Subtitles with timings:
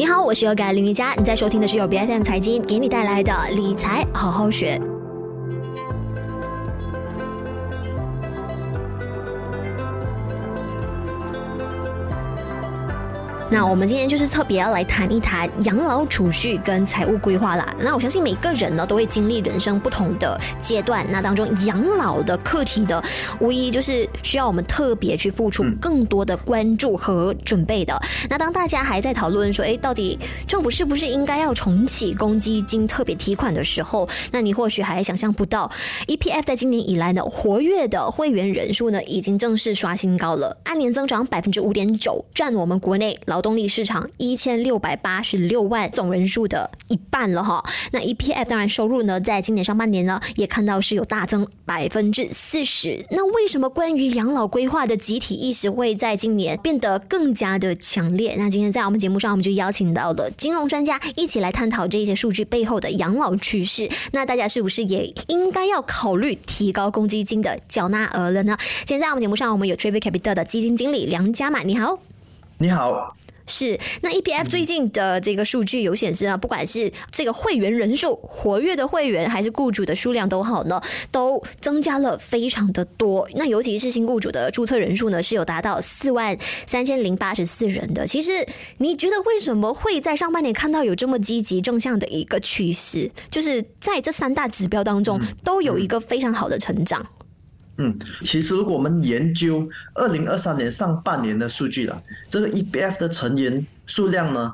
[0.00, 4.80] 你好，我是有感林瑜伽，你在收听的是由 BFM 财经给你带来的理财好好学。
[13.52, 17.74] 那我们今天就是特别要来谈一谈养老储蓄跟财务规划啦。
[17.80, 23.02] 那我相信每个人呢都会经历人生不同的阶段，那当中养老的课题的，
[23.40, 27.92] 无疑就是需要我们特别去付出更多的关注和准备的。
[28.28, 35.68] 那当大家还在讨论说，哎，到底政府是不是应该要重启公积金特别提款的时候，那你或许还想象不到
[36.06, 43.39] ，EPF 在今年以来呢，活跃的会员人数呢已经正式刷新高了，按年增长百分之五点九，占我们国内劳。
[43.40, 53.02] 劳动力市场一千六百八十六万总人数的一半了哈，那 EPF 当然收入呢，在今年上半年呢，也看到是有大增百分之四十。
[53.10, 58.34] 那为什么关于养老规划的集体意识会在今年变得更加的强烈？
[58.36, 63.88] 那今天在我们节目上，我们就邀请到了金融专家一起来探讨这些数据背后的养老趋势。
[64.12, 68.54] 那大家是不是也应该要考虑提高公积金的缴纳额了呢？
[68.84, 71.98] 今天在我们节目上，我们有 Trevor Capital 的基金经理梁家满，你好，
[72.58, 73.16] 你好。
[73.50, 83.28] 是，那 EPF 最近的这个数据有显示啊，不管是这个会员人数、活跃的会员，还是雇主的数量都好呢，都增加了非常的多。
[83.34, 88.06] 那尤其是新雇主的注册人数呢，是有达到四万三千零八十四人的。
[88.06, 88.46] 其实
[88.78, 93.10] 你觉得为什么会在上半年看到有这么积极正向的一个趋势？
[93.30, 97.04] 就是在这三大指标当中都有一个非常好的成长。
[97.04, 97.19] 嗯，
[97.78, 104.52] 嗯其实如果我们研究二零二三年上半年的数据了，这个 EBF 的成员数量呢，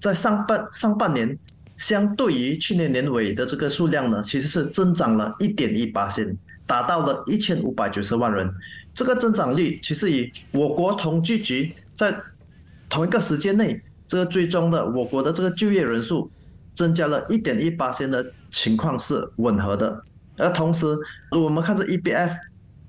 [0.00, 1.38] 在上半上半年，
[1.76, 8.52] 相对于去年年尾的这个数量呢，其实是增长了一点一八%，达到了一千五百九十万人。
[8.92, 12.16] 这个增长率其实与我国统计局在
[12.88, 16.28] 同一个时间内这个最终的我国的这个就业人数
[16.74, 20.02] 增加了一点一八%的情况是吻合的。
[20.36, 20.86] 而同时，
[21.30, 22.36] 如果我们看这 EBF。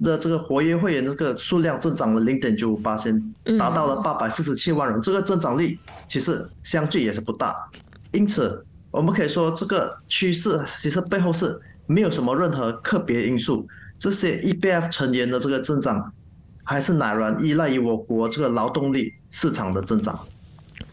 [0.03, 7.55] 的这个活跃会员这个数量增长了零点九五八千，达到了八百四十七万人，这个增长率其实相距也是不大，
[8.11, 13.67] 因此我们可以说这个趋势其实背后是没有什么任何特别因素，
[13.97, 16.11] 这些 EBF 成员的这个增长
[16.63, 20.19] 还是乃然依赖于我国这个劳动力市场的增长。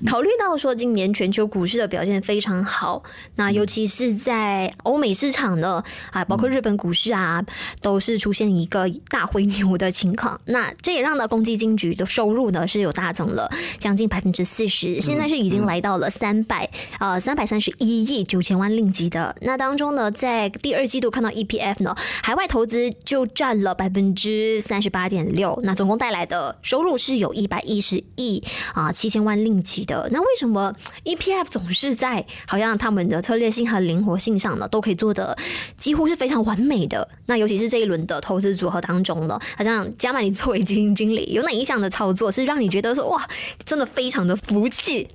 [0.06, 3.02] 考虑到说今年全球股市的表现非常好，
[3.36, 7.44] 那尤其是在欧美市场呢，啊，包括日本股市啊，
[7.80, 10.40] 都是出现一个大回牛的情况。
[10.46, 13.48] 那这也让到公积金局的收入呢是有大增了
[13.78, 16.68] 将近百分之四十，现在是已经来到了三百
[16.98, 19.34] 呃三百三十一亿九千万令吉的。
[19.42, 28.42] 那当中呢，在第二季度看到 EPF 呢，海外投资就占了百分之三十八点六，那总共带来的收入是有一百一十亿
[28.74, 30.08] 啊七千万令吉的。
[30.12, 30.72] 那为什么
[31.04, 35.36] EPF 总是在好像他们的策略性和灵活性上呢，都可以做得
[35.76, 37.08] 几乎是非常完美的？
[37.26, 43.26] 那尤其是这一轮的投资组合当中呢，好像加满，你作为基金经理，有哪一项的操作是让你觉得说哇，
[43.64, 45.08] 真的非常的服气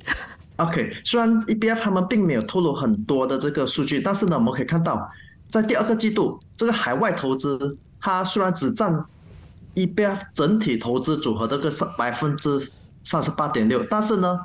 [0.55, 5.07] ？OK，虽然 EPF 他们并没有透露很多的这个数据，但是呢，我们可以看到，
[5.49, 9.05] 在第二个季度，这个海外投资它虽然只占
[9.75, 12.71] EPF 整体投资组合的个百分之
[13.07, 14.37] 三十八点六，但是呢。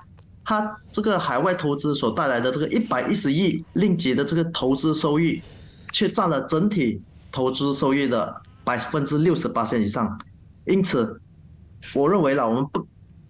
[0.45, 5.41] 它这个海外投资所带来的这个一百一十亿令吉的这个投资收益，
[5.93, 7.01] 却占了整体
[7.31, 10.19] 投资收益的百分之六十八以上。
[10.67, 11.21] 因此，
[11.95, 12.85] 我认为啦，我们不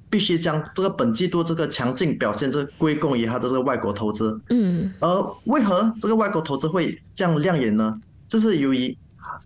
[0.09, 4.41] 必须将这个本季度这个强劲表现，这归功于它的这个外国投资。
[4.49, 4.91] 嗯。
[5.00, 8.00] 而为何这个外国投资会这样亮眼呢？
[8.26, 8.97] 这是由于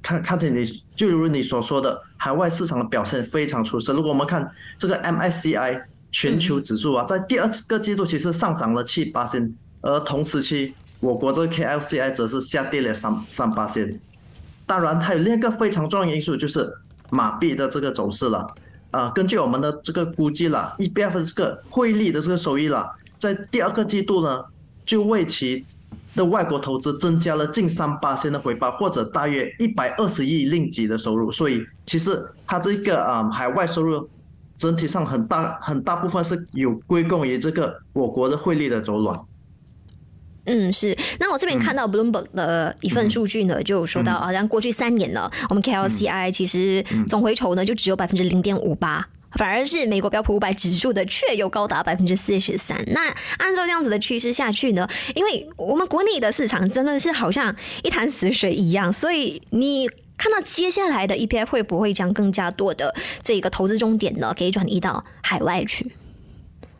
[0.02, 0.64] 看看见你，
[0.94, 3.92] 就如你所说的，海外市场的表现非常出色。
[3.92, 5.82] 如果我们看这个 MSCI。
[6.12, 9.52] 全球指数啊，在第二个季度其实上涨了七八千，
[9.82, 14.00] 而同时期我国这个 KLCI 则是下跌了三三八千。
[14.64, 16.72] 当然，还有另一个非常重要的因素就是
[17.10, 18.46] 马币的这个走势了。
[18.92, 24.42] 啊，根据我们的这个估计了，EBF 的这个汇率的这个收益了，在第二个季度呢，
[24.86, 25.66] 就为其
[26.16, 31.30] 的外国投资增加了近三八仙的回报，或者大约一百二十亿令吉的收入。
[31.30, 34.08] 所以，其实它这个啊海外收入。
[34.58, 39.20] 整体上很大很大部分是有归功于这个我国的汇率的走软。
[40.46, 40.96] 嗯，是。
[41.20, 52.82] 那我这边看到 Bloomberg 的一份数据呢，就有说到好像过去三年呢，我们 KLCI 其实总回酬呢就只有百分之零点五八，反而是美国标普五百指数的却有高达百分之四十三。
[52.88, 59.88] 那按照这样子的趋势下去呢，因为我们国内的市场真的是好像一潭死水一样，所以你。
[60.18, 62.90] 看到接下来的 EPF 会不会将更加多的
[63.22, 65.92] 这个投资重点呢，给转移到海外去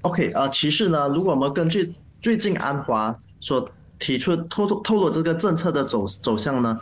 [0.01, 1.93] OK 啊、呃，其实呢，如果我们根据
[2.23, 6.81] 最近安华所提出透露透露这个政策的走走向呢，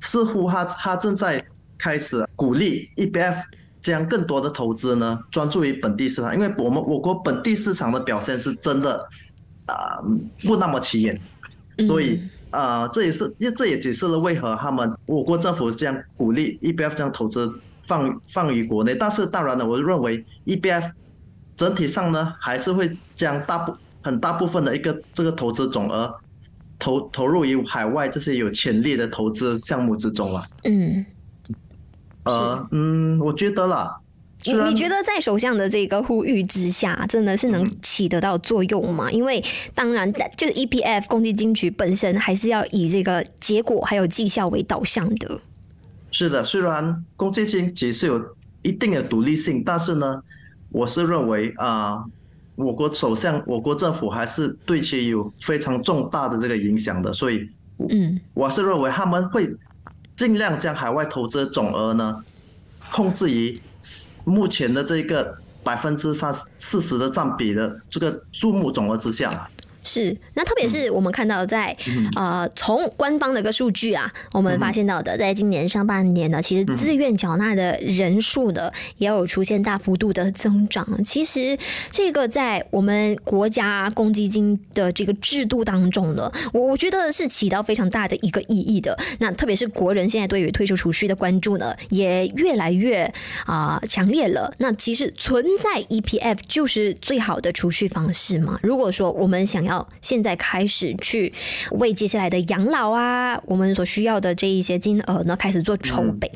[0.00, 1.44] 似乎他他正在
[1.76, 3.42] 开始鼓励 E P F
[3.92, 8.98] 将更多的投资呢专注于本地市场，因为我们我国本地市场的表现是真的
[9.66, 11.20] 啊、呃、不那么起眼，
[11.86, 17.52] 所以啊、呃、这也是这也解释了为何他们我国政府这样鼓励 EBF 将投资
[17.84, 20.90] 放放于国内，但是当然了，我认为 EBF
[21.56, 26.14] 整体上呢还是会将大部很大部分的一个这个投资总额。
[26.78, 30.46] 投投入于海外这些有潜力的投资项目之中啊。
[30.64, 31.02] 嗯，
[32.26, 33.96] 呃，嗯，我觉得啦，
[34.44, 39.08] 你你觉得在首相的这个呼吁之下，真的是能起得到作用吗？
[39.08, 39.42] 嗯、因为
[39.74, 45.40] 当然，就是 EPF 公积金局本身还是要以这个结果还有绩效为导向的。
[46.10, 48.20] 是的，虽然公积金局是有
[48.62, 50.22] 一定的独立性，但是呢，
[50.70, 51.92] 我是认为啊。
[51.94, 52.04] 呃
[52.56, 57.46] 我国首相，我国政府还是对其有非常重大的这个影响的，所以，
[57.90, 59.54] 嗯，我是认为他们会
[60.16, 62.24] 尽量将海外投资总额呢
[62.90, 63.60] 控制于
[64.24, 69.48] 目前的这个百分之三四十的占比的这个数目总额之下。
[69.86, 80.84] 是，那特别是我们看到在、嗯、呃，从官方的一个数据啊，我们发现到的，在今年上半年呢，其实自愿缴纳的人数呢，也有出现大幅度的增长。
[81.04, 81.56] 其实
[81.88, 88.98] 这个在我们国家公积金的这个制度当中呢，我我觉得是起到非常大的一个意义的。
[89.20, 93.04] 那特别是国人现在对于退休储蓄的关注呢，也越来越
[93.44, 94.52] 啊、呃、强烈了。
[94.58, 98.58] 那其实存在 EPF 就是最好的储蓄方式嘛？
[98.62, 101.32] 如果说我们想要现在开始去
[101.72, 106.30] 为接下来的养老啊，我们所需要的这一些金额呢，开始做筹备。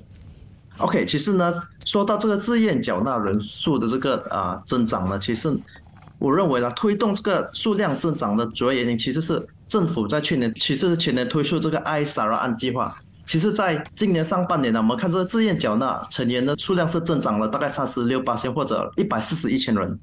[0.78, 5.54] OK，其实呢，说到这个自愿缴纳人数的这个啊、增长呢，其实
[6.18, 12.96] 我认为呢，推动这个数量增长的主要原因，其实是政府在去年，其实是前年推出这个 iSARA 案计划。
[13.26, 19.98] 其实，在今年上半年呢，我们看这个自愿缴纳成员的数量是增长了大概三十六八千或者一百四十一千人，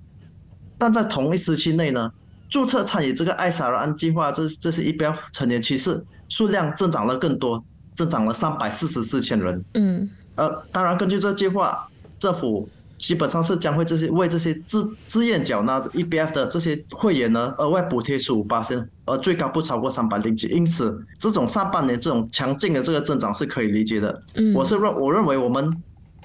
[0.77, 2.11] 但在同一时期内呢。
[2.49, 7.63] 注册参与这个爱沙尔安计划，这这是一标成员，其实数量增长了更多，
[7.95, 9.63] 增长了三百四十四千人。
[9.73, 20.47] 嗯，呃，当然根据这计划，政府基本上是将会这些为这些自自愿缴纳 EBF 的这些会员呢额外补贴十五八千，而最高不超过三百零几。
[20.47, 24.23] 因此，这种上半年这种强劲的这个增长是可以理解的。
[24.35, 25.75] 嗯，我是认我认为我们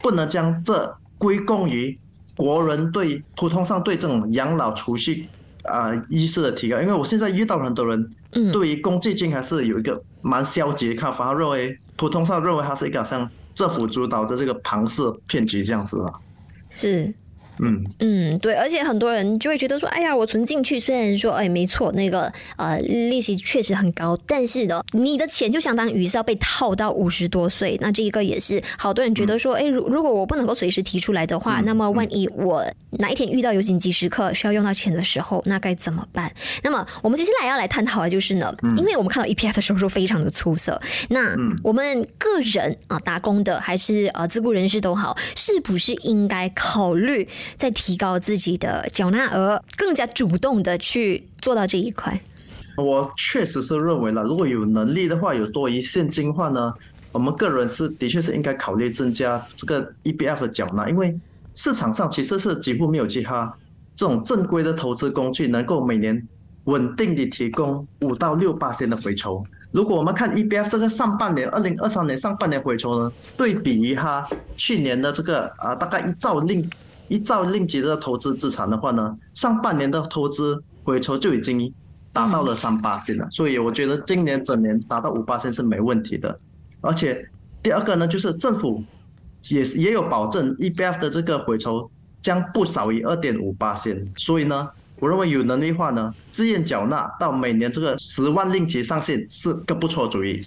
[0.01, 1.99] 不能将这归功于
[2.37, 5.29] 国人对普通上对这种养老储蓄。
[5.63, 8.11] 啊、呃，意识的提高，因为我现在遇到很多人，
[8.53, 16.13] 对于公积金还是有一个蛮消极的看法，他认为普通上认为它是一个像政府主导的这个庞氏骗局这样子了。
[16.69, 17.13] 是。
[17.59, 32.65] 嗯嗯，对，而且很多人就会觉得说，哎呀，我存进去，虽然说，哎，没错，那个呃利息确实很高，但是呢，你的钱就相当于是要被套到五十多岁，那这一个也是好多人觉得说，哎，如如果我不能够随时提出来的话，那么万一我
[32.99, 36.33] 哪一天遇到有紧急时刻需要用到钱的时候，那该怎么办？
[36.63, 47.29] 那么我们接下来要来探讨的就是呢，因为我们看到 EPF 的收入非常的出色，那我们个人啊，打工的还是呃自雇人士都好，是不是应该考虑？
[47.57, 52.21] 在提高自己的缴纳额，更加主动的去做到这一块。
[52.77, 56.73] 我确实是认为了，如果有能力的话，有多余现金的话呢，
[57.13, 61.15] 我们个人是的确是应该考虑增加这个 EBF 的缴纳，因为
[61.55, 63.55] 市场上其实是几乎没有其他
[63.95, 66.27] 这种正规的投资工具能够每年
[66.65, 69.45] 稳定的提供五到六八千的回酬。
[69.71, 76.69] 如果我们看 EBF 这个上半年，二零二三年上半年回酬呢，对比于它去年的这个啊，大概一兆令。
[77.13, 81.71] 一兆令吉的投资资产的话呢，上半年的投资回酬就已经
[82.11, 86.41] 达到了三八线了，所以我觉得今年整年达到五八线是没问题的。
[86.81, 87.23] 而且
[87.63, 88.83] 第二个呢，就是政府
[89.51, 91.91] 也也有保证 EBF 的这个回酬
[92.23, 94.67] 将不少于二点五八线，所以呢，
[94.99, 100.43] 我认为有能力的话呢，自愿缴纳到每年这个十万令吉上限是个不错主意。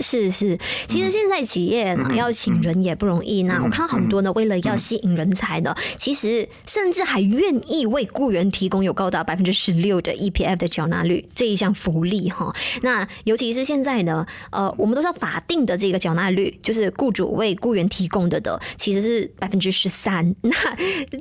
[0.00, 3.42] 是是，其实现在企业呢要请人也不容易。
[3.42, 12.54] 那我看到很多呢，为了要吸引人才呢，其实甚至还愿意为雇员提供有高达百分之十六的 EPF 的缴纳率这一项福利哈。
[12.82, 20.32] 那尤其是现在呢，呃，我们都知道法定的这个缴纳率，就是雇主为雇员提供的的，其实是百分之十三。
[20.42, 20.52] 那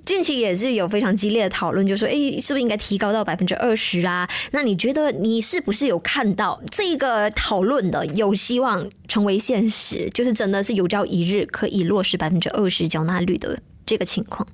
[0.06, 4.30] 近期也是有非常激烈的讨论，就说，哎，是不是应该提高到百分之二十啊？
[4.52, 8.67] 那你觉得你是不是有看到这个讨论的有希望？
[9.08, 14.48] 成为现实，就是真的是有朝一日可以落实百分之二十缴纳率的这个情况。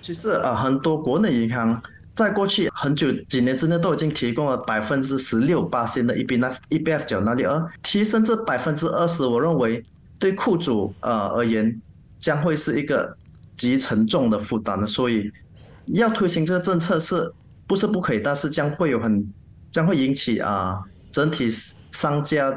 [0.00, 1.80] 其实啊，很多国内银行
[2.14, 9.84] 在过去很久几年之内都已经提供了百分之十六八千的 EBF EBF 缴纳率，而提升至百分之二十，我认为
[10.18, 11.80] 对雇主呃而言
[12.18, 13.16] 将会是一个
[13.56, 15.30] 极沉重的负担的，所以
[15.86, 17.32] 要推行这个政策是
[17.66, 18.20] 不是不可以？
[18.20, 19.24] 但是将会有很
[19.70, 21.48] 将会引起啊、整体
[21.92, 22.52] 商家。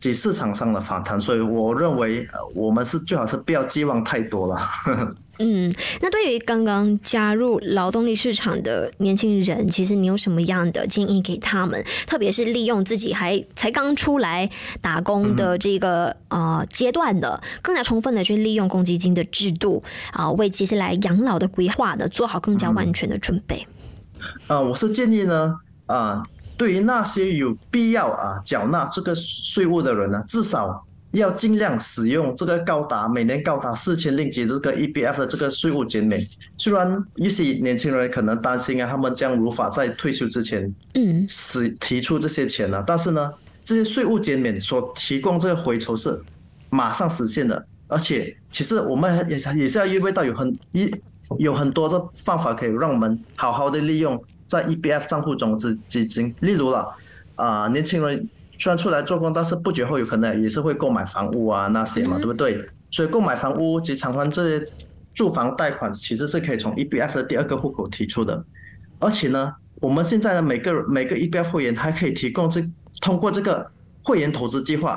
[0.00, 4.60] 及市场上的反弹，所以我认为，我们是最好是不要寄望太多了。
[5.38, 11.84] 嗯，那对于刚刚加入劳动力市场的年轻人，其实你有什么样的建议给他们？
[12.06, 14.48] 特别是利用自己还才刚出来
[14.80, 23.66] 打工的这个呃阶段的，更加充分的去利用公积金的制度啊，为接下来养老的规划的做好更加完全的准备。
[24.46, 25.54] 啊、呃，我是建议呢，
[25.86, 26.22] 啊、呃。
[26.56, 36.26] 对于那些有必要啊缴纳这个税务的人呢，至少要尽量使用这个高达每年高达四千令吉这个 EBF 的这个税务减免。
[36.58, 43.32] 虽然一些年轻人可能担心啊，他们将无法在退休之前，嗯，使提出这些钱了，但是呢，
[43.64, 46.18] 这些税务减免所提供这个回酬是
[46.70, 50.90] 马上实现的，而且其实我们也也是要意味到有很一
[51.38, 54.22] 有很多的方法可以让我们好好的利用。
[54.46, 56.94] 在 EBF 账户中资基金，例如了，
[57.34, 62.64] 啊、呃，年轻人虽然出来做工，但是不久后有可能也是会购买房屋啊那些嘛，对不对？
[62.90, 64.66] 所以购买房屋及偿还这些
[65.12, 68.42] 住房贷款，其实是可以从 EBF 的第二个户口提出的。
[68.98, 72.62] 而且呢，我们现在的每个每个 EBF 会员还可以提供这
[73.00, 73.68] 通过这个
[74.02, 74.92] 会员投资计划，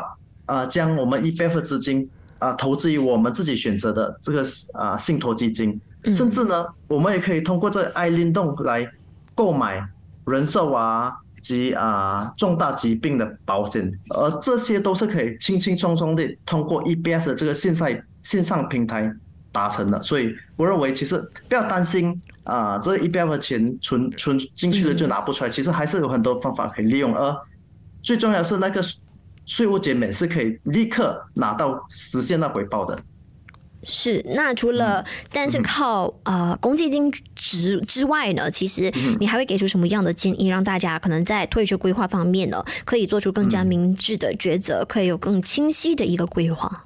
[0.46, 4.42] 啊、呃，将我们 EBF 的资金啊、呃、投资于我们自己选择的这个
[4.74, 5.82] 啊、呃、信托基金，
[6.14, 8.90] 甚至呢，我们也可以通过这个 iLindong 来。
[9.40, 9.82] 购买
[10.26, 17.90] 人寿啊及啊重大疾病的保险，而这些都是可以轻轻松松的通过 EBF 的这个线上
[18.22, 19.10] 线上平台
[19.54, 20.02] 达成的。
[20.04, 21.18] 所以我认为，其实
[21.48, 27.16] 不要担心啊，这个 EBF 的钱存存进去了就拿不出来，其实还是有很多方法可以利用。
[27.16, 27.34] 而
[28.02, 28.82] 最重要是那个
[29.46, 33.00] 税务减免是可以立刻拿到实现到回报的。
[33.84, 46.84] 是，那除了但是靠、嗯、呃公积金之之外呢，其实你还会给出什么样的建议，让大家可能在退休规划方面呢，可以做出更加明智的抉择，可以有更清晰的一个规划？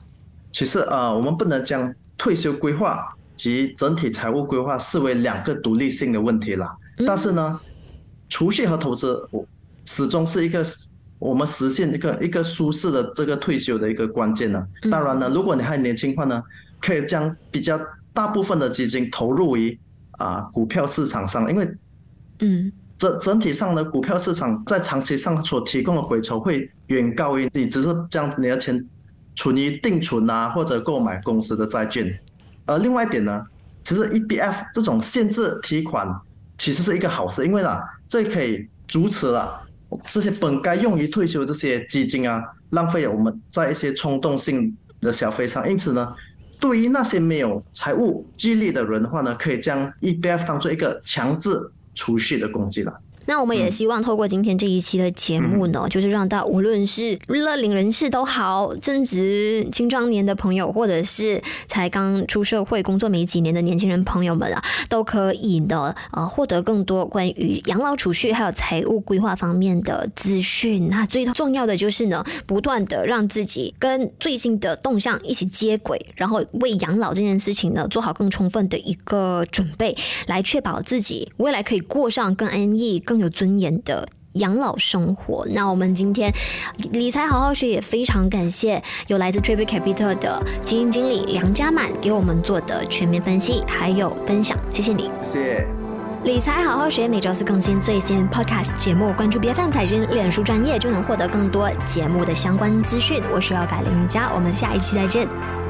[0.52, 3.04] 其实呃，我们不能将退休规划
[3.36, 6.72] 及整体财务规划视为两个独立性的问题了。
[7.08, 7.60] 但是呢，
[8.30, 9.44] 储蓄和投资，我
[9.86, 10.64] 始终是一个
[11.18, 14.64] 我们实现一个一个舒适的这个退休的一个关键呢。
[14.92, 16.44] 当然呢，如果你还年轻的话呢。
[16.84, 17.80] 可以将比较
[18.12, 19.80] 大部分的基金投入于
[20.18, 21.74] 啊股票市场上，因为
[22.40, 28.86] 嗯，整整体上的股票市场在长期上所提供的回酬会远高于你只是将你的钱
[29.34, 32.20] 存于定存啊或者购买公司的债券。
[32.66, 33.42] 而另外一点呢，
[33.84, 36.06] 其实 EBF 这种限制提款
[36.58, 39.62] 其实是一个好事，因为呢，这可以阻止了
[40.06, 46.14] 这些本该用于退休这些基金啊浪费我们在一些冲动性的消费上，因此呢。
[46.64, 51.50] 对于那些没有财务激励的人的话呢，可以将 EBF 当做一个强制
[51.94, 53.02] 储蓄的工具了。
[53.26, 70.90] 那我们也希望透过今天这一期的节目呢，嗯、就是让到无论是乐龄人士都好，正值青壮年的朋友，或者是才刚出社会工作没几年的年轻人朋友们啊，都可以呢呃获得更多关于养老储蓄还有财务规划方面的资讯。
[70.90, 79.96] 那最重要的就是呢，不断的让自己跟最新的动向一起接轨，然后为养老这件事情呢做好更充分的一个准备，
[80.28, 85.46] 来确保自己未来可以过上更安逸、更有尊严的养老生活。
[85.52, 86.32] 那我们今天
[86.92, 95.10] 理财好好学也非常感谢有来自 Tribute Capital 的基金经理梁家满给我们做的全面分析还有分享，谢谢你。
[95.32, 95.68] 谢谢。
[96.24, 103.22] 理财好好学每周四更新最新 Podcast 节目，关注 BFM 财经脸书专业就能获得更多节目的相关资讯。
[103.34, 105.63] 我是要改林瑜伽，我们下一期再见。